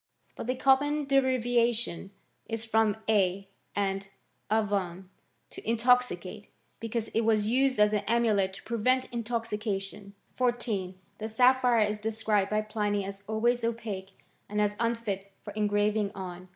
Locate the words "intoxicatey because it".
5.61-7.21